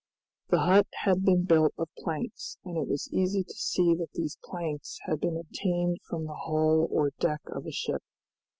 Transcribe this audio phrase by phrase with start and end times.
[0.49, 4.35] The hut had been built of planks, and it was easy to see that these
[4.43, 8.01] planks had been obtained from the hull or deck of a ship.